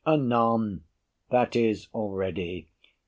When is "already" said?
1.93-2.67